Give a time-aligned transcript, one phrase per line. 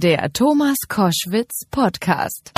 [0.00, 2.52] Der Thomas Koschwitz Podcast.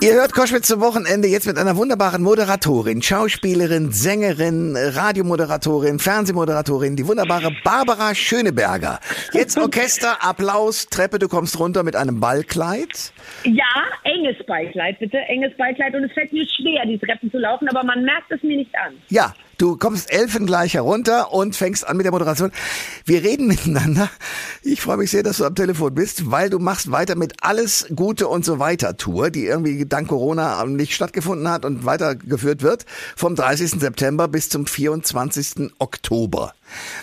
[0.00, 7.04] Ihr hört Koschwitz zum Wochenende jetzt mit einer wunderbaren Moderatorin, Schauspielerin, Sängerin, Radiomoderatorin, Fernsehmoderatorin, die
[7.08, 9.00] wunderbare Barbara Schöneberger.
[9.32, 13.12] Jetzt Orchester, Applaus, Treppe, du kommst runter mit einem Ballkleid.
[13.42, 13.64] Ja,
[14.04, 15.96] enges Ballkleid, bitte, enges Ballkleid.
[15.96, 18.74] Und es fällt mir schwer, die Treppen zu laufen, aber man merkt es mir nicht
[18.76, 18.94] an.
[19.08, 22.50] Ja, Du kommst elfengleich herunter und fängst an mit der Moderation.
[23.04, 24.10] Wir reden miteinander.
[24.62, 27.86] Ich freue mich sehr, dass du am Telefon bist, weil du machst weiter mit Alles
[27.94, 32.84] Gute und so weiter Tour, die irgendwie dank Corona nicht stattgefunden hat und weitergeführt wird,
[33.16, 33.80] vom 30.
[33.80, 35.70] September bis zum 24.
[35.78, 36.52] Oktober.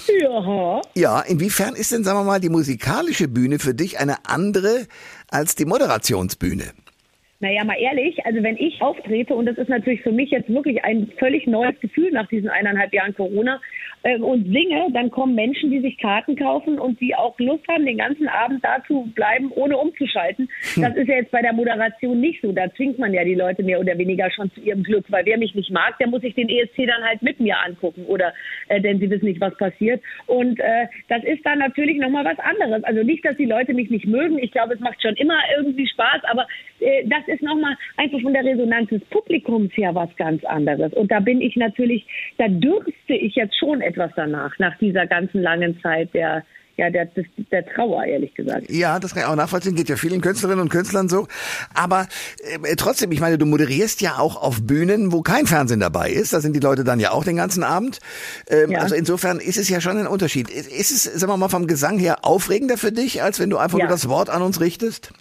[0.07, 0.81] Ja.
[0.95, 4.88] Ja, inwiefern ist denn, sagen wir mal, die musikalische Bühne für dich eine andere
[5.29, 6.65] als die Moderationsbühne?
[7.41, 10.84] Naja, mal ehrlich, also wenn ich auftrete, und das ist natürlich für mich jetzt wirklich
[10.86, 13.59] ein völlig neues Gefühl nach diesen eineinhalb Jahren Corona,
[14.04, 17.85] äh, und singe, dann kommen Menschen, die sich Karten kaufen und die auch Lust haben,
[17.85, 20.49] den ganzen Abend da zu bleiben, ohne umzuschalten.
[20.74, 20.84] Hm.
[20.84, 22.52] Das ist ja jetzt bei der Moderation nicht so.
[22.52, 25.37] Da zwingt man ja die Leute mehr oder weniger schon zu ihrem Glück, weil wer
[25.37, 28.34] mich nicht mag, der muss sich den ESC dann halt mit mir angucken oder
[28.70, 30.02] äh, denn sie wissen nicht, was passiert.
[30.26, 32.84] Und äh, das ist dann natürlich nochmal was anderes.
[32.84, 34.40] Also nicht, dass die Leute mich nicht mögen.
[34.40, 36.48] Ich glaube, es macht schon immer irgendwie Spaß, aber
[36.80, 40.93] äh, das ist nochmal einfach von der Resonanz des Publikums her was ganz anderes.
[40.93, 42.05] Und da bin ich natürlich,
[42.37, 46.43] da dürfte ich jetzt schon etwas danach, nach dieser ganzen langen Zeit der
[46.77, 48.70] ja, der, der, der Trauer, ehrlich gesagt.
[48.71, 51.27] Ja, das kann ich auch nachvollziehen, geht ja vielen Künstlerinnen und Künstlern so.
[51.74, 52.07] Aber
[52.63, 56.34] äh, trotzdem, ich meine, du moderierst ja auch auf Bühnen, wo kein Fernsehen dabei ist.
[56.34, 57.99] Da sind die Leute dann ja auch den ganzen Abend.
[58.49, 58.79] Ähm, ja.
[58.79, 60.49] Also insofern ist es ja schon ein Unterschied.
[60.49, 63.77] Ist es, sagen wir mal, vom Gesang her aufregender für dich, als wenn du einfach
[63.77, 63.85] ja.
[63.85, 65.13] nur das Wort an uns richtest?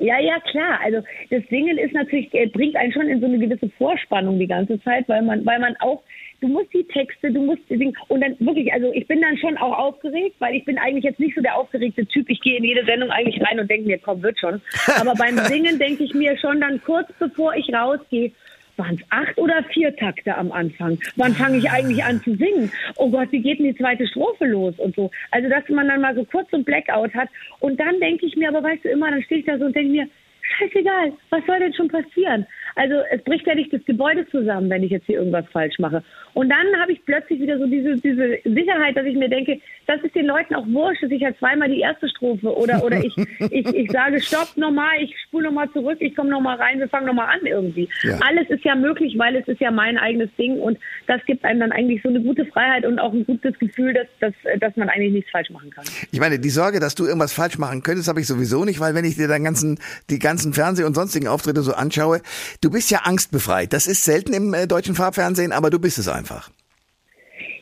[0.00, 0.80] Ja, ja, klar.
[0.82, 4.82] Also das Singen ist natürlich, bringt einen schon in so eine gewisse Vorspannung die ganze
[4.82, 6.02] Zeit, weil man, weil man auch,
[6.40, 9.58] du musst die Texte, du musst singen und dann wirklich, also ich bin dann schon
[9.58, 12.30] auch aufgeregt, weil ich bin eigentlich jetzt nicht so der aufgeregte Typ.
[12.30, 14.62] Ich gehe in jede Sendung eigentlich rein und denke mir, komm, wird schon.
[14.98, 18.32] Aber beim Singen denke ich mir schon dann kurz bevor ich rausgehe,
[18.80, 20.98] waren es acht oder vier Takte am Anfang?
[21.16, 22.72] Wann fange ich eigentlich an zu singen?
[22.96, 25.10] Oh Gott, wie geht denn die zweite Strophe los und so?
[25.30, 27.28] Also, dass man dann mal so kurz so ein Blackout hat.
[27.60, 29.76] Und dann denke ich mir, aber weißt du immer, dann stehe ich da so und
[29.76, 30.08] denke mir,
[30.58, 32.46] scheißegal, was soll denn schon passieren?
[32.74, 36.02] Also es bricht ja nicht das Gebäude zusammen, wenn ich jetzt hier irgendwas falsch mache.
[36.34, 40.00] Und dann habe ich plötzlich wieder so diese, diese Sicherheit, dass ich mir denke, das
[40.02, 43.16] ist den Leuten auch wurscht, dass ich halt zweimal die erste Strophe oder, oder ich,
[43.50, 47.06] ich, ich sage, stopp nochmal, ich spule nochmal zurück, ich komme nochmal rein, wir fangen
[47.06, 47.88] nochmal an irgendwie.
[48.02, 48.18] Ja.
[48.26, 51.60] Alles ist ja möglich, weil es ist ja mein eigenes Ding und das gibt einem
[51.60, 54.88] dann eigentlich so eine gute Freiheit und auch ein gutes Gefühl, dass, dass, dass man
[54.88, 55.84] eigentlich nichts falsch machen kann.
[56.12, 58.94] Ich meine, die Sorge, dass du irgendwas falsch machen könntest, habe ich sowieso nicht, weil
[58.94, 62.20] wenn ich dir deinen ganzen, die ganzen Fernseh- und sonstigen Auftritte so anschaue,
[62.60, 63.72] du bist ja angstbefreit.
[63.72, 66.50] Das ist selten im äh, deutschen Farbfernsehen, aber du bist es einfach.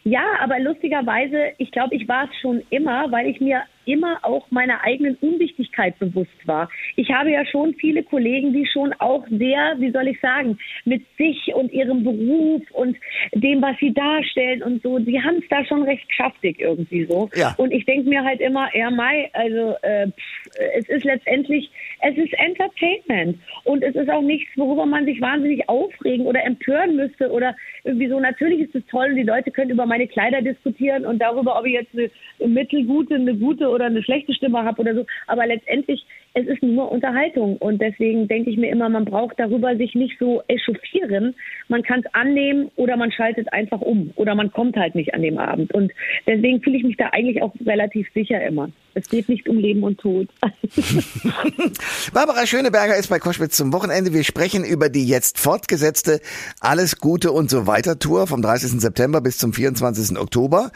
[0.04, 4.50] Ja, aber lustigerweise, ich glaube, ich war es schon immer, weil ich mir immer auch
[4.50, 6.70] meiner eigenen Unwichtigkeit bewusst war.
[6.96, 11.04] Ich habe ja schon viele Kollegen, die schon auch sehr, wie soll ich sagen, mit
[11.16, 12.96] sich und ihrem Beruf und
[13.34, 17.30] dem, was sie darstellen und so, die haben es da schon recht schaftig irgendwie so.
[17.34, 17.54] Ja.
[17.56, 21.70] Und ich denke mir halt immer, ja, Mai, also äh, pff, es ist letztendlich,
[22.00, 26.96] es ist Entertainment und es ist auch nichts, worüber man sich wahnsinnig aufregen oder empören
[26.96, 27.54] müsste oder
[27.84, 28.20] irgendwie so.
[28.20, 31.66] Natürlich ist es toll und die Leute können über meine Kleider diskutieren und darüber, ob
[31.66, 32.10] ich jetzt eine
[32.48, 35.06] mittelgute, eine gute oder eine schlechte Stimme habe oder so.
[35.26, 36.04] Aber letztendlich,
[36.34, 37.56] es ist nur Unterhaltung.
[37.56, 41.34] Und deswegen denke ich mir immer, man braucht darüber sich nicht so echauffieren.
[41.68, 45.22] Man kann es annehmen oder man schaltet einfach um oder man kommt halt nicht an
[45.22, 45.72] dem Abend.
[45.74, 45.92] Und
[46.26, 48.70] deswegen fühle ich mich da eigentlich auch relativ sicher immer.
[48.94, 50.28] Es geht nicht um Leben und Tod.
[52.12, 54.12] Barbara Schöneberger ist bei Koschwitz zum Wochenende.
[54.12, 56.20] Wir sprechen über die jetzt fortgesetzte
[56.60, 58.80] Alles Gute und so weiter Tour vom 30.
[58.80, 60.18] September bis zum 24.
[60.18, 60.72] Oktober.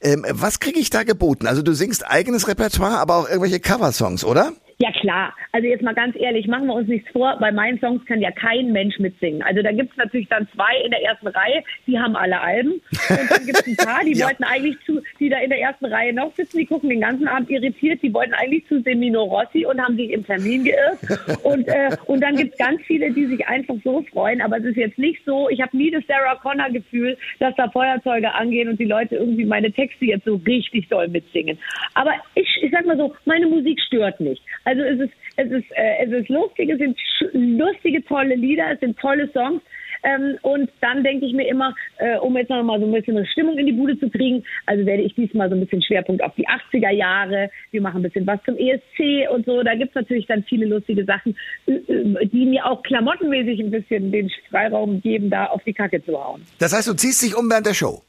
[0.00, 1.46] Ähm, was kriege ich da geboten?
[1.46, 4.52] Also du singst eigenes Repertoire, aber auch irgendwelche Coversongs, oder?
[4.78, 8.04] Ja klar, also jetzt mal ganz ehrlich, machen wir uns nichts vor, bei meinen Songs
[8.04, 9.40] kann ja kein Mensch mitsingen.
[9.42, 12.72] Also da gibt's natürlich dann zwei in der ersten Reihe, die haben alle Alben.
[13.08, 14.26] Und dann gibt's ein paar, die ja.
[14.26, 17.26] wollten eigentlich zu, die da in der ersten Reihe noch sitzen, die gucken den ganzen
[17.26, 20.98] Abend irritiert, die wollten eigentlich zu Semino Rossi und haben sich im Termin geirrt.
[21.42, 24.76] Und, äh, und dann gibt's ganz viele, die sich einfach so freuen, aber es ist
[24.76, 28.78] jetzt nicht so, ich habe nie das Sarah Connor Gefühl, dass da Feuerzeuge angehen und
[28.78, 31.58] die Leute irgendwie meine Texte jetzt so richtig doll mitsingen.
[31.94, 34.42] Aber ich, ich sag mal so, meine Musik stört nicht.
[34.66, 36.98] Also es ist, es ist, äh, es ist lustig, es sind
[37.32, 39.62] lustige, tolle Lieder, es sind tolle Songs.
[40.02, 43.16] Ähm, und dann denke ich mir immer, äh, um jetzt noch mal so ein bisschen
[43.16, 46.22] eine Stimmung in die Bude zu kriegen, also werde ich diesmal so ein bisschen Schwerpunkt
[46.22, 47.50] auf die 80er Jahre.
[47.70, 49.62] Wir machen ein bisschen was zum ESC und so.
[49.62, 51.36] Da gibt es natürlich dann viele lustige Sachen,
[51.66, 56.04] äh, äh, die mir auch klamottenmäßig ein bisschen den Freiraum geben, da auf die Kacke
[56.04, 56.42] zu hauen.
[56.58, 58.02] Das heißt, du ziehst dich um während der Show?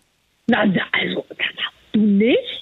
[0.47, 1.25] Na, also,
[1.93, 2.56] du nicht?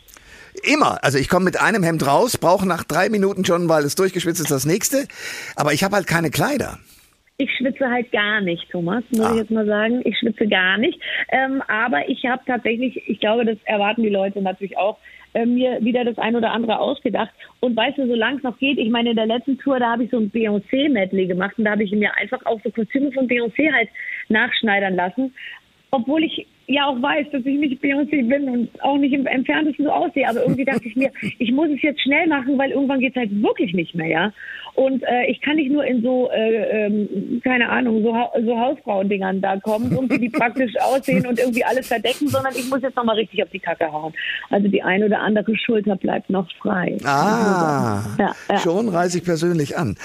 [0.71, 1.03] Immer.
[1.03, 4.41] Also ich komme mit einem Hemd raus, brauche nach drei Minuten schon, weil es durchgeschwitzt
[4.41, 5.07] ist, das nächste.
[5.56, 6.79] Aber ich habe halt keine Kleider.
[7.38, 9.31] Ich schwitze halt gar nicht, Thomas, muss Ah.
[9.33, 10.01] ich jetzt mal sagen.
[10.06, 10.97] Ich schwitze gar nicht.
[11.29, 14.97] Ähm, aber ich habe tatsächlich, ich glaube, das erwarten die Leute natürlich auch,
[15.33, 17.29] äh, mir wieder das ein oder andere ausgedacht.
[17.59, 20.06] Und weißt du, solange es noch geht, ich meine, in der letzten Tour, da habe
[20.06, 23.27] ich so ein Beyoncé-Medley gemacht und da habe ich mir einfach auch so Kostüme von
[23.27, 23.89] Beyoncé halt
[24.29, 25.33] nachschneidern lassen.
[25.91, 29.85] Obwohl ich ja auch weiß, dass ich nicht Beyoncé bin und auch nicht im entferntesten
[29.85, 30.27] so aussehe.
[30.27, 33.19] Aber irgendwie dachte ich mir, ich muss es jetzt schnell machen, weil irgendwann geht es
[33.19, 34.33] halt wirklich nicht mehr, ja.
[34.73, 38.59] Und äh, ich kann nicht nur in so, äh, ähm, keine Ahnung, so, Ha- so
[38.59, 42.97] Hausfrauendingern da kommen, irgendwie die praktisch aussehen und irgendwie alles verdecken, sondern ich muss jetzt
[42.97, 44.13] nochmal richtig auf die Kacke hauen.
[44.50, 46.97] Also die eine oder andere Schulter bleibt noch frei.
[47.06, 48.57] Ah, Ja, ja.
[48.59, 49.95] schon reise ich persönlich an.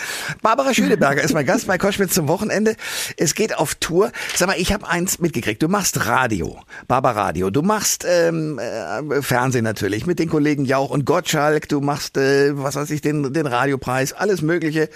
[0.40, 2.76] Barbara Schöneberger ist mein Gast bei Koschwitz zum Wochenende.
[3.16, 4.12] Es geht auf Tour.
[4.36, 5.62] Sag mal, ich habe eins mitgekriegt.
[5.64, 6.49] Du machst Radio,
[6.88, 7.50] Barbara Radio.
[7.50, 11.68] Du machst ähm, äh, Fernsehen natürlich mit den Kollegen Jauch und Gottschalk.
[11.68, 14.88] Du machst, äh, was weiß ich, den, den Radiopreis, alles Mögliche.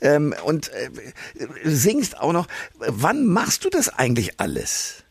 [0.00, 0.90] Ähm, und äh,
[1.64, 2.46] singst auch noch.
[2.78, 5.01] Wann machst du das eigentlich alles?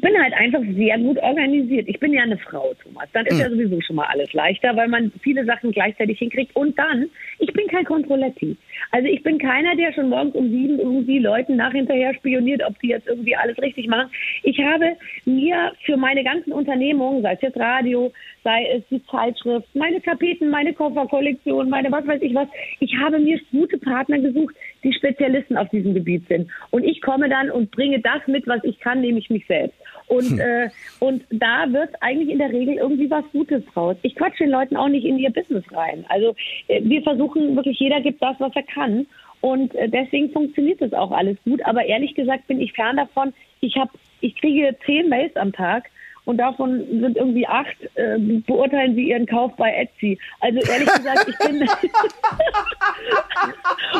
[0.00, 1.86] Ich bin halt einfach sehr gut organisiert.
[1.86, 3.06] Ich bin ja eine Frau, Thomas.
[3.12, 6.56] Dann ist ja sowieso schon mal alles leichter, weil man viele Sachen gleichzeitig hinkriegt.
[6.56, 8.56] Und dann, ich bin kein Kontrolletti.
[8.92, 12.80] Also ich bin keiner, der schon morgens um sieben irgendwie Leuten nach hinterher spioniert, ob
[12.80, 14.10] die jetzt irgendwie alles richtig machen.
[14.42, 18.10] Ich habe mir für meine ganzen Unternehmungen, sei es jetzt Radio,
[18.42, 22.48] sei es die Zeitschrift, meine Tapeten, meine Kofferkollektion, meine was weiß ich was,
[22.78, 26.50] ich habe mir gute Partner gesucht, die Spezialisten auf diesem Gebiet sind.
[26.70, 29.76] Und ich komme dann und bringe das mit, was ich kann, nämlich mich selbst.
[30.10, 33.96] Und, äh, und da wird eigentlich in der Regel irgendwie was Gutes raus.
[34.02, 36.04] Ich quatsche den Leuten auch nicht in ihr Business rein.
[36.08, 36.34] Also
[36.66, 39.06] äh, wir versuchen wirklich, jeder gibt das, was er kann.
[39.40, 41.64] Und äh, deswegen funktioniert das auch alles gut.
[41.64, 43.32] Aber ehrlich gesagt bin ich fern davon.
[43.60, 45.88] Ich habe, ich kriege zehn Mails am Tag
[46.30, 48.16] und davon sind irgendwie acht, äh,
[48.46, 50.16] beurteilen sie ihren Kauf bei Etsy.
[50.38, 51.60] Also ehrlich gesagt, ich bin,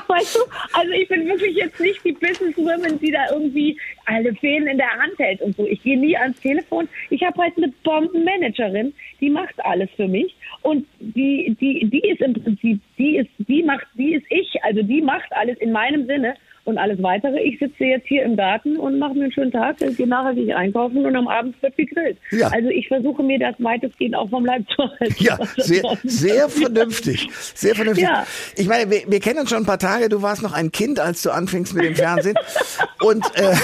[0.06, 0.40] weißt du,
[0.72, 4.92] also ich bin wirklich jetzt nicht die Businesswoman, die da irgendwie alle Fäden in der
[4.92, 5.66] Hand hält und so.
[5.66, 6.88] Ich gehe nie ans Telefon.
[7.10, 12.20] Ich habe halt eine Bombenmanagerin, die macht alles für mich und die, die, die ist
[12.20, 16.06] im Prinzip, die ist, die macht, die ist ich, also die macht alles in meinem
[16.06, 17.40] Sinne und alles weitere.
[17.40, 20.44] Ich sitze jetzt hier im Garten und mache mir einen schönen Tag, gehe nachher gehe
[20.44, 22.18] ich einkaufen und am Abend wird gegrillt.
[22.30, 22.48] Ja.
[22.48, 25.14] Also ich versuche mir das weitestgehend auch vom Leib zu halten.
[25.18, 27.28] Ja, sehr, sehr vernünftig.
[27.54, 28.04] Sehr vernünftig.
[28.04, 28.26] Ja.
[28.56, 30.08] Ich meine, wir, wir kennen uns schon ein paar Tage.
[30.08, 32.36] Du warst noch ein Kind, als du anfingst mit dem Fernsehen.
[33.00, 33.54] und, äh,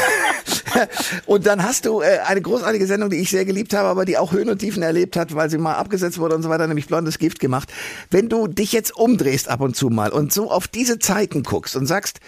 [1.26, 4.19] und dann hast du äh, eine großartige Sendung, die ich sehr geliebt habe, aber die
[4.19, 6.87] auch Höhen und Tiefen erlebt hat, weil sie mal abgesetzt wurde und so weiter, nämlich
[6.87, 7.72] Blondes Gift gemacht.
[8.10, 11.76] Wenn du dich jetzt umdrehst ab und zu mal und so auf diese Zeiten guckst
[11.76, 12.20] und sagst,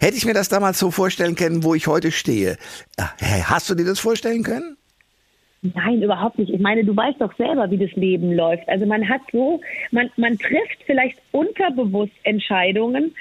[0.00, 2.56] hätte ich mir das damals so vorstellen können, wo ich heute stehe.
[2.96, 4.76] Äh, Hast du dir das vorstellen können?
[5.74, 6.52] Nein, überhaupt nicht.
[6.52, 8.68] Ich meine, du weißt doch selber, wie das Leben läuft.
[8.68, 9.60] Also man hat so,
[9.90, 13.14] man, man trifft vielleicht unterbewusst Entscheidungen,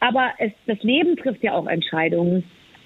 [0.00, 2.44] aber es, das Leben trifft ja auch Entscheidungen,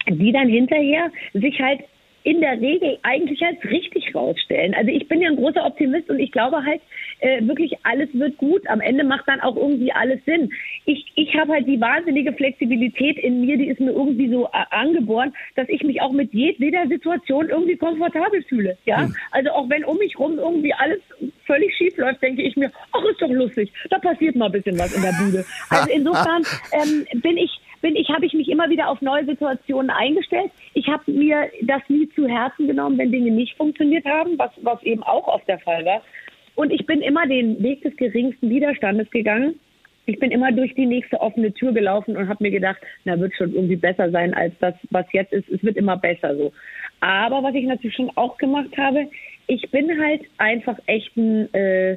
[0.09, 1.81] die dann hinterher sich halt
[2.25, 4.75] in der Regel eigentlich als richtig rausstellen.
[4.75, 6.83] Also ich bin ja ein großer Optimist und ich glaube halt
[7.21, 8.67] äh, wirklich, alles wird gut.
[8.69, 10.53] Am Ende macht dann auch irgendwie alles Sinn.
[10.85, 14.65] Ich, ich habe halt die wahnsinnige Flexibilität in mir, die ist mir irgendwie so äh,
[14.71, 18.77] angeboren, dass ich mich auch mit jedweder Situation irgendwie komfortabel fühle.
[18.85, 21.01] Ja, also auch wenn um mich rum irgendwie alles
[21.45, 24.79] völlig schief läuft, denke ich mir, ach ist doch lustig, da passiert mal ein bisschen
[24.79, 25.45] was in der Bude.
[25.71, 29.91] Also insofern ähm, bin ich bin ich, habe ich mich immer wieder auf neue Situationen
[29.91, 30.51] eingestellt.
[30.75, 34.83] Ich habe mir das nie zu Herzen genommen, wenn Dinge nicht funktioniert haben, was, was
[34.83, 36.03] eben auch oft der Fall war.
[36.59, 39.61] Und ich bin immer den Weg des geringsten Widerstandes gegangen.
[40.07, 43.33] Ich bin immer durch die nächste offene Tür gelaufen und habe mir gedacht, na, wird
[43.37, 45.49] schon irgendwie besser sein als das, was jetzt ist.
[45.49, 46.53] Es wird immer besser so.
[46.99, 49.07] Aber was ich natürlich schon auch gemacht habe,
[49.47, 51.97] ich bin halt einfach echt ein äh,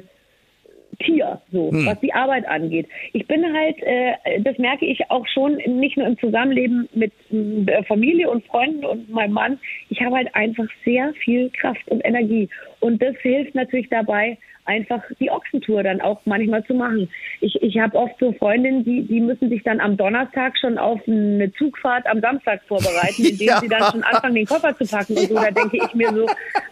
[1.00, 2.86] Tier, so, was die Arbeit angeht.
[3.14, 7.82] Ich bin halt, äh, das merke ich auch schon, nicht nur im Zusammenleben mit äh,
[7.84, 9.58] Familie und Freunden und meinem Mann.
[9.88, 12.48] Ich habe halt einfach sehr viel Kraft und Energie.
[12.78, 17.08] Und das hilft natürlich dabei, einfach die Ochsentour dann auch manchmal zu machen.
[17.40, 21.00] Ich, ich habe oft so Freundinnen, die, die müssen sich dann am Donnerstag schon auf
[21.06, 23.60] eine Zugfahrt am Samstag vorbereiten, indem Ja.
[23.60, 25.34] sie dann schon anfangen, den Koffer zu packen und so.
[25.34, 26.26] Da denke ich mir so,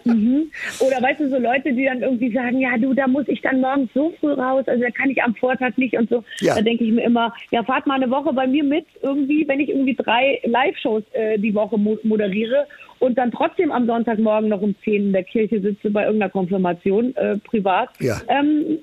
[0.05, 0.51] mhm.
[0.81, 3.61] oder weißt du, so Leute, die dann irgendwie sagen, ja du, da muss ich dann
[3.61, 6.23] morgens so früh raus, also da kann ich am Vortag nicht und so.
[6.41, 6.55] Ja.
[6.55, 9.61] Da denke ich mir immer, ja fahrt mal eine Woche bei mir mit, irgendwie, wenn
[9.61, 12.67] ich irgendwie drei Live-Shows äh, die Woche mo moderiere
[13.01, 17.17] und dann trotzdem am Sonntagmorgen noch um 10 in der Kirche sitze bei irgendeiner Konfirmation
[17.17, 17.89] äh, privat.
[17.99, 18.21] Ja.
[18.29, 18.79] Ähm,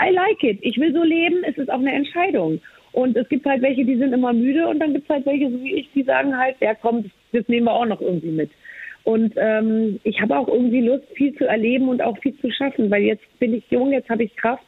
[0.00, 0.58] I like it.
[0.60, 2.60] Ich will so leben, es ist auch eine Entscheidung.
[2.92, 5.50] Und es gibt halt welche, die sind immer müde und dann gibt es halt welche,
[5.50, 8.50] so wie ich, die sagen halt, ja komm, das, nehmen wir auch noch irgendwie mit.
[9.04, 12.90] Und ähm, ich habe auch irgendwie Lust, viel zu erleben und auch viel zu schaffen,
[12.90, 14.62] weil jetzt bin ich jung, jetzt habe ich Kraft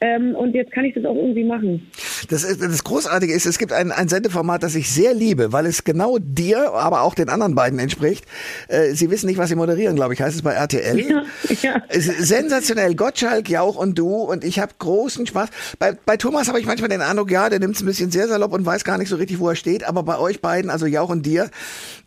[0.00, 1.86] ähm, und jetzt kann ich das auch irgendwie machen.
[2.28, 5.84] Das, das Großartige ist, es gibt ein, ein Sendeformat, das ich sehr liebe, weil es
[5.84, 8.24] genau dir, aber auch den anderen beiden entspricht.
[8.68, 10.98] Äh, Sie wissen nicht, was Sie moderieren, glaube ich, heißt es bei RTL.
[10.98, 11.22] Ja,
[11.62, 11.82] ja.
[11.90, 15.48] Sensationell, Gottschalk, Jauch und du und ich habe großen Spaß.
[15.78, 18.28] Bei, bei Thomas habe ich manchmal den Eindruck, ja, der nimmt es ein bisschen sehr
[18.28, 20.86] salopp und weiß gar nicht so richtig, wo er steht, aber bei euch beiden, also
[20.86, 21.50] Jauch und dir,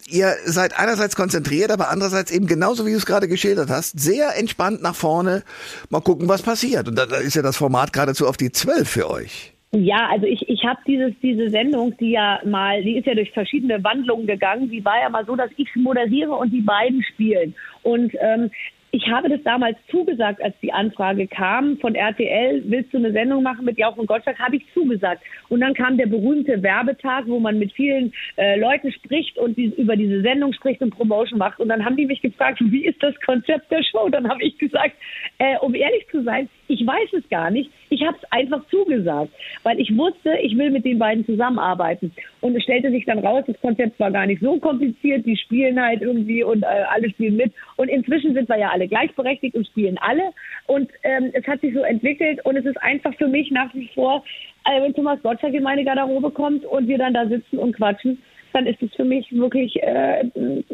[0.08, 4.36] ihr seid einerseits konzentriert, aber andererseits eben genauso, wie du es gerade geschildert hast, sehr
[4.38, 5.44] entspannt nach vorne.
[5.90, 6.88] Mal gucken, was passiert.
[6.88, 9.54] Und da, da ist ja das Format geradezu auf die Zwölf für euch.
[9.72, 13.32] Ja, also ich, ich habe dieses diese Sendung, die ja mal, die ist ja durch
[13.32, 14.72] verschiedene Wandlungen gegangen.
[14.72, 17.54] Die war ja mal so, dass ich moderiere und die beiden spielen.
[17.84, 18.50] Und ähm,
[18.92, 23.44] ich habe das damals zugesagt, als die Anfrage kam von RTL, willst du eine Sendung
[23.44, 25.22] machen mit Jauch und Gottschalk, habe ich zugesagt.
[25.50, 29.66] Und dann kam der berühmte Werbetag, wo man mit vielen äh, Leuten spricht und die,
[29.78, 31.60] über diese Sendung spricht und Promotion macht.
[31.60, 34.10] Und dann haben die mich gefragt, wie ist das Konzept der Show?
[34.10, 34.96] Dann habe ich gesagt,
[35.38, 37.72] äh, um ehrlich zu sein, ich weiß es gar nicht.
[37.90, 39.32] Ich habe es einfach zugesagt,
[39.64, 42.12] weil ich wusste, ich will mit den beiden zusammenarbeiten.
[42.42, 45.26] Und es stellte sich dann raus, das Konzept war gar nicht so kompliziert.
[45.26, 47.52] Die spielen halt irgendwie und äh, alle spielen mit.
[47.76, 50.32] Und inzwischen sind wir ja alle gleichberechtigt und spielen alle.
[50.68, 53.90] Und ähm, es hat sich so entwickelt und es ist einfach für mich nach wie
[53.96, 54.24] vor,
[54.66, 58.22] äh, wenn Thomas Gottschalk in meine Garderobe kommt und wir dann da sitzen und quatschen,
[58.54, 60.24] dann ist es für mich wirklich äh,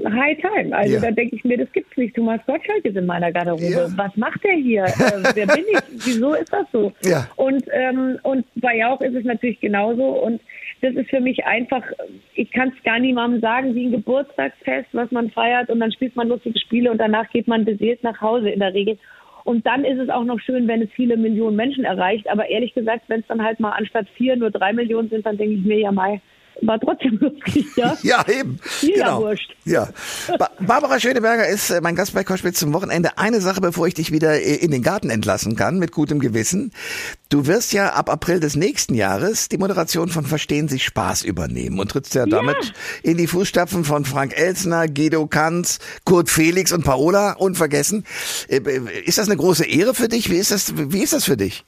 [0.08, 0.76] High Time.
[0.76, 1.02] Also ja.
[1.02, 2.16] da denke ich mir, das gibt's nicht.
[2.16, 3.64] Thomas Gottschalk ist in meiner Garderobe.
[3.64, 3.88] Ja.
[3.96, 4.84] Was macht der hier?
[4.86, 6.06] äh, wer bin ich?
[6.06, 6.92] Wieso ist das so?
[7.04, 7.28] Ja.
[7.36, 10.04] Und ähm, und bei Jauch ist es natürlich genauso.
[10.04, 10.42] Und
[10.82, 11.84] das ist für mich einfach,
[12.36, 16.16] ich kann es gar niemandem sagen, wie ein Geburtstagsfest, was man feiert und dann spielt
[16.16, 18.98] man lustige Spiele und danach geht man beseelt nach Hause in der Regel.
[19.46, 22.28] Und dann ist es auch noch schön, wenn es viele Millionen Menschen erreicht.
[22.30, 25.38] Aber ehrlich gesagt, wenn es dann halt mal anstatt vier nur drei Millionen sind, dann
[25.38, 26.20] denke ich mir ja mal,
[26.62, 27.98] war trotzdem lustig, ja?
[28.04, 28.60] ja, eben.
[28.82, 29.22] Mir genau.
[29.22, 29.56] wurscht.
[29.66, 29.90] Ja.
[30.38, 33.18] Ba Barbara Schöneberger ist äh, mein Gast bei Koschwitz zum Wochenende.
[33.18, 36.72] Eine Sache, bevor ich dich wieder äh, in den Garten entlassen kann, mit gutem Gewissen.
[37.30, 41.80] Du wirst ja ab April des nächsten Jahres die Moderation von Verstehen Sie Spaß übernehmen
[41.80, 42.28] und trittst ja, ja.
[42.28, 48.06] damit in die Fußstapfen von Frank Elsner, Guido Kanz, Kurt Felix und Paola unvergessen.
[48.48, 48.62] Äh,
[49.06, 50.30] ist das eine große Ehre für dich?
[50.30, 51.66] Wie ist das, wie ist das für dich?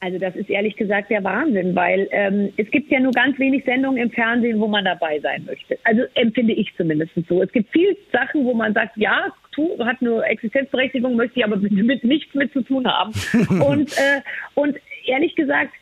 [0.00, 3.64] Also das ist ehrlich gesagt der Wahnsinn, weil ähm, es gibt ja nur ganz wenig
[3.64, 5.78] Sendungen im Fernsehen, wo man dabei sein möchte.
[5.84, 7.42] Also empfinde ich zumindest so.
[7.42, 11.56] Es gibt viele Sachen, wo man sagt, ja, tu, hat nur Existenzberechtigung, möchte ich aber
[11.56, 13.12] mit, mit nichts mit zu tun haben.
[13.62, 14.20] und, äh,
[14.54, 14.76] und
[15.06, 15.72] ehrlich gesagt,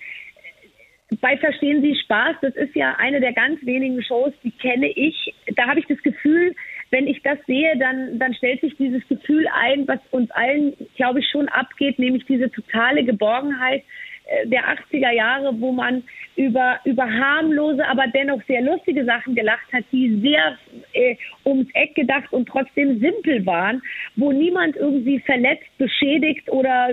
[1.21, 5.35] bei Verstehen Sie Spaß, das ist ja eine der ganz wenigen Shows, die kenne ich.
[5.57, 6.55] Da habe ich das Gefühl,
[6.91, 11.21] wenn ich das sehe, dann, dann stellt sich dieses Gefühl ein, was uns allen, glaube
[11.21, 13.83] ich, schon abgeht, nämlich diese totale Geborgenheit,
[14.27, 16.03] äh, der 80er Jahre, wo man
[16.37, 20.59] über, über harmlose, aber dennoch sehr lustige Sachen gelacht hat, die sehr
[20.93, 23.83] äh, ums Eck gedacht und trotzdem simpel waren,
[24.17, 26.91] wo niemand irgendwie verletzt, beschädigt oder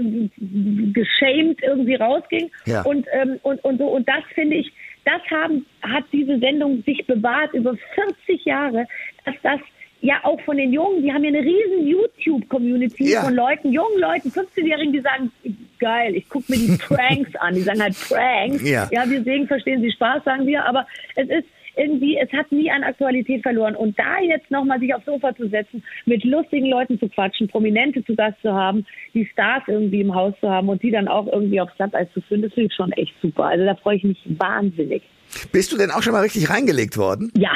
[0.93, 2.51] geschämt irgendwie rausging.
[2.65, 2.81] Ja.
[2.83, 4.71] Und, ähm, und, und so, und das finde ich,
[5.05, 8.85] das haben, hat diese Sendung sich bewahrt über 40 Jahre,
[9.25, 9.59] dass das
[10.01, 13.21] ja auch von den Jungen, die haben ja eine riesen YouTube-Community ja.
[13.21, 15.31] von Leuten, jungen Leuten, 15-Jährigen, die sagen,
[15.79, 17.53] geil, ich gucke mir die Pranks an.
[17.53, 18.67] Die sagen halt Pranks.
[18.67, 18.89] Ja.
[18.91, 22.69] ja, wir sehen, verstehen Sie Spaß, sagen wir, aber es ist irgendwie, es hat nie
[22.69, 23.75] an Aktualität verloren.
[23.75, 28.03] Und da jetzt nochmal sich aufs Sofa zu setzen, mit lustigen Leuten zu quatschen, Prominente
[28.03, 31.27] zu Gast zu haben, die Stars irgendwie im Haus zu haben und die dann auch
[31.27, 33.45] irgendwie aufs Glatteis zu führen, das finde ich schon echt super.
[33.45, 35.03] Also da freue ich mich wahnsinnig.
[35.51, 37.31] Bist du denn auch schon mal richtig reingelegt worden?
[37.37, 37.53] Ja,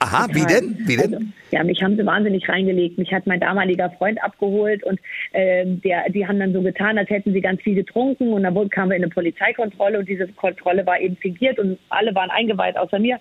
[0.00, 0.76] Aha, wie denn?
[0.86, 1.14] Wie denn?
[1.14, 2.98] Also, ja, mich haben sie wahnsinnig reingelegt.
[2.98, 5.00] Mich hat mein damaliger Freund abgeholt und
[5.32, 8.54] äh, der, die haben dann so getan, als hätten sie ganz viel getrunken und dann
[8.70, 12.76] kamen wir in eine Polizeikontrolle und diese Kontrolle war eben fingiert und alle waren eingeweiht
[12.76, 13.18] außer mir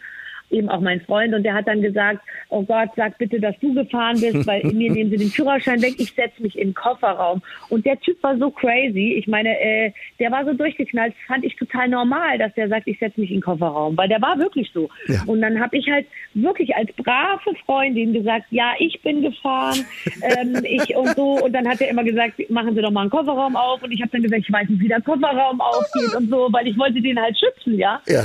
[0.49, 3.73] eben auch mein Freund und der hat dann gesagt, oh Gott, sag bitte, dass du
[3.73, 7.41] gefahren bist, weil mir nehmen sie den Führerschein weg, ich setze mich in den Kofferraum.
[7.69, 11.55] Und der Typ war so crazy, ich meine, äh, der war so durchgeknallt, fand ich
[11.55, 14.71] total normal, dass der sagt, ich setze mich in den Kofferraum, weil der war wirklich
[14.73, 14.89] so.
[15.07, 15.23] Ja.
[15.25, 19.85] Und dann habe ich halt wirklich als brave Freundin gesagt, ja, ich bin gefahren,
[20.21, 21.43] ähm, ich und so.
[21.43, 23.81] Und dann hat er immer gesagt, machen Sie doch mal einen Kofferraum auf.
[23.83, 26.67] Und ich habe dann gesagt, ich weiß nicht, wie der Kofferraum aufgeht und so, weil
[26.67, 28.01] ich wollte den halt schützen, ja.
[28.07, 28.23] ja.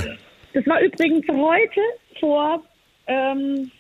[0.53, 1.81] Das war übrigens heute
[2.21, 2.63] vor,
[3.07, 3.71] ähm,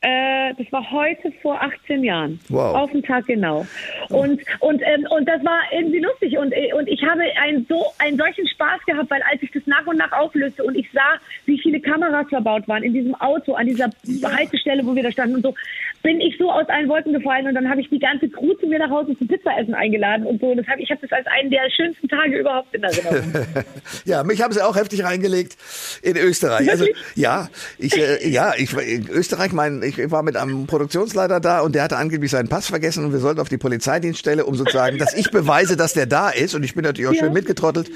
[0.00, 2.38] äh, das war heute vor 18 Jahren.
[2.48, 2.76] Wow.
[2.76, 3.66] Auf den Tag genau.
[4.10, 6.38] Und, und, ähm, und das war irgendwie lustig.
[6.38, 9.66] Und, äh, und ich habe einen, so, einen solchen Spaß gehabt, weil als ich das
[9.66, 13.54] nach und nach auflöste und ich sah, wie viele Kameras verbaut waren in diesem Auto,
[13.54, 13.90] an dieser
[14.22, 15.54] Haltestelle, wo wir da standen und so,
[16.02, 18.66] bin ich so aus allen Wolken gefallen und dann habe ich die ganze Crew zu
[18.66, 20.54] mir nach Hause zum Pizzaessen eingeladen und so.
[20.54, 23.46] Das hab, ich habe das als einen der schönsten Tage überhaupt in Erinnerung.
[24.04, 25.56] ja, mich haben sie auch heftig reingelegt
[26.02, 26.70] in Österreich.
[26.70, 31.40] Also ja, ich äh, ja, ich war in Österreich, mein, ich war mit einem Produktionsleiter
[31.40, 34.54] da und der hatte angeblich seinen Pass vergessen und wir sollten auf die Polizeidienststelle, um
[34.54, 37.24] sozusagen, dass ich beweise, dass der da ist und ich bin natürlich auch ja.
[37.24, 37.90] schön mitgetrottelt.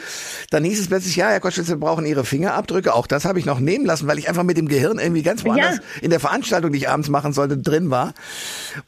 [0.50, 2.94] Dann hieß es plötzlich, ja, Herr Koschwitz, wir brauchen Ihre Fingerabdrücke.
[2.94, 5.44] Auch das habe ich noch nehmen lassen, weil ich einfach mit dem Gehirn irgendwie ganz
[5.44, 5.82] woanders ja.
[6.02, 8.12] in der Veranstaltung, die ich abends machen sollte, drin war.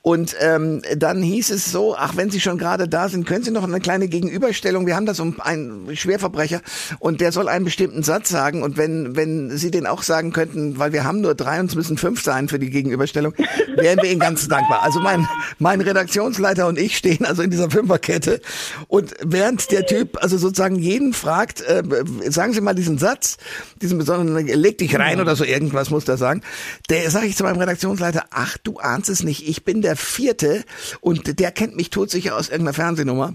[0.03, 3.53] Und ähm, dann hieß es so, ach, wenn Sie schon gerade da sind, können Sie
[3.53, 4.87] noch eine kleine Gegenüberstellung.
[4.87, 6.61] Wir haben das um einen Schwerverbrecher
[6.99, 8.65] und der soll einen bestimmten Satz sagen.
[8.65, 11.77] Und wenn, wenn Sie den auch sagen könnten, weil wir haben nur drei und es
[11.77, 13.35] müssen fünf sein für die Gegenüberstellung,
[13.77, 14.83] wären wir Ihnen ganz dankbar.
[14.83, 15.29] Also mein,
[15.61, 18.41] mein Redaktionsleiter und ich stehen also in dieser Fünferkette
[18.89, 21.83] und während der Typ also sozusagen jeden fragt, äh,
[22.29, 23.37] sagen Sie mal diesen Satz,
[23.81, 26.43] diesen besonderen, leg dich rein oder so irgendwas muss der sagen,
[26.89, 30.65] der sage ich zu meinem Redaktionsleiter, ach du ahnst es nicht, ich bin der Vierte
[31.01, 33.35] und der kennt mich todsicher aus irgendeiner Fernsehnummer.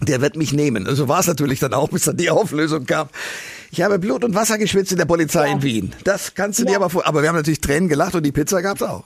[0.00, 0.86] Der wird mich nehmen.
[0.94, 3.08] So war es natürlich dann auch, bis dann die Auflösung kam.
[3.70, 5.52] Ich habe Blut und Wasser geschwitzt in der Polizei ja.
[5.52, 5.92] in Wien.
[6.04, 6.70] Das kannst du ja.
[6.70, 7.06] dir aber vor.
[7.06, 9.04] Aber wir haben natürlich Tränen gelacht und die Pizza gab's auch.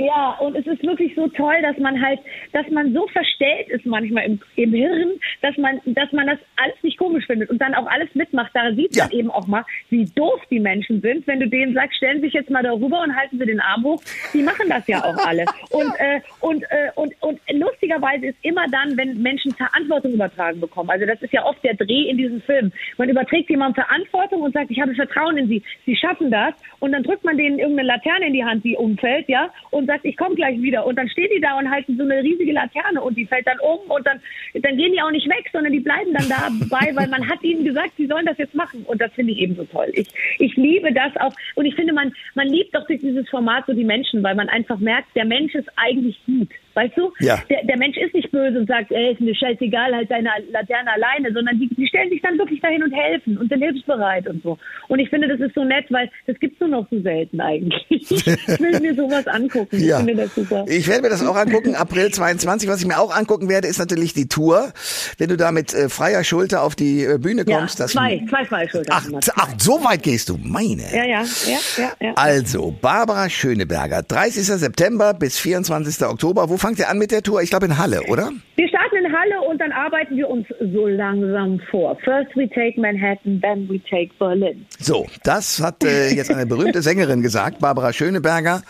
[0.00, 2.20] Ja, und es ist wirklich so toll, dass man halt,
[2.54, 6.76] dass man so verstellt ist manchmal im, im Hirn, dass man, dass man das alles
[6.82, 8.50] nicht komisch findet und dann auch alles mitmacht.
[8.54, 9.04] Da sieht ja.
[9.04, 11.26] man eben auch mal, wie doof die Menschen sind.
[11.26, 13.84] Wenn du denen sagst, stellen Sie sich jetzt mal darüber und halten Sie den Arm
[13.84, 14.02] hoch,
[14.32, 15.44] die machen das ja auch alle.
[15.70, 20.90] Und, äh, und, äh, und, und lustigerweise ist immer dann, wenn Menschen Verantwortung übertragen bekommen.
[20.90, 22.72] Also das ist ja oft der Dreh in diesem Film.
[22.96, 26.54] Man überträgt jemandem Verantwortung und sagt, ich habe Vertrauen in Sie, Sie schaffen das.
[26.80, 30.04] Und dann drückt man denen irgendeine Laterne in die Hand, die umfällt, ja, und sagt,
[30.04, 30.86] ich komme gleich wieder.
[30.86, 33.58] Und dann stehen die da und halten so eine riesige Laterne und die fällt dann
[33.60, 34.20] um und dann,
[34.54, 37.64] dann gehen die auch nicht weg, sondern die bleiben dann dabei, weil man hat ihnen
[37.64, 38.84] gesagt, sie sollen das jetzt machen.
[38.86, 39.90] Und das finde ich eben so toll.
[39.94, 41.32] Ich, ich liebe das auch.
[41.56, 44.48] Und ich finde, man, man liebt doch durch dieses Format so die Menschen, weil man
[44.48, 46.48] einfach merkt, der Mensch ist eigentlich gut.
[46.74, 47.12] Weißt du?
[47.20, 47.42] Ja.
[47.48, 50.92] Der, der Mensch ist nicht böse und sagt, ey, ist mir scheißegal, halt deine Laterne
[50.92, 54.42] alleine, sondern die, die stellen sich dann wirklich dahin und helfen und sind hilfsbereit und
[54.42, 54.58] so.
[54.88, 57.86] Und ich finde, das ist so nett, weil das gibt's nur noch so selten eigentlich.
[57.90, 58.26] ich
[58.60, 59.78] will mir sowas angucken.
[59.80, 59.98] Ja.
[59.98, 60.64] Ich finde das super.
[60.68, 62.68] Ich werde mir das auch angucken, April 22.
[62.68, 64.72] Was ich mir auch angucken werde, ist natürlich die Tour.
[65.18, 67.78] Wenn du da mit äh, freier Schulter auf die äh, Bühne kommst.
[67.78, 68.92] Ja, das zwei, zwei freie Schulter.
[68.94, 70.82] Ach, ach, so weit gehst du, meine.
[70.92, 72.12] Ja, ja, ja, ja, ja.
[72.14, 74.44] Also, Barbara Schöneberger, 30.
[74.44, 76.06] September bis 24.
[76.06, 76.48] Oktober.
[76.48, 77.42] Wo fangt ihr an mit der Tour?
[77.42, 78.30] Ich glaube in Halle, oder?
[78.54, 81.98] Wir starten in Halle und dann arbeiten wir uns so langsam vor.
[82.04, 84.64] First we take Manhattan, then we take Berlin.
[84.78, 88.62] So, das hat äh, jetzt eine berühmte Sängerin gesagt, Barbara Schöneberger.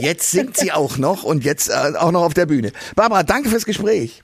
[0.00, 2.72] Jetzt singt sie auch noch und jetzt äh, auch noch auf der Bühne.
[2.94, 4.22] Barbara, danke fürs Gespräch.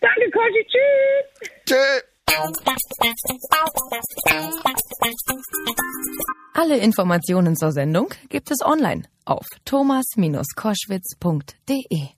[0.00, 0.66] Danke, Koshi.
[0.66, 1.52] Tschüss.
[1.64, 2.02] Tschüss.
[6.54, 12.17] Alle Informationen zur Sendung gibt es online auf thomas-koschwitz.de.